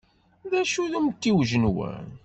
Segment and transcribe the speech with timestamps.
[0.49, 2.07] D acu-t umtiweg-nwen?